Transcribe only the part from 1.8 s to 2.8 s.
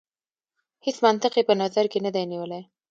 کې نه دی نیولی.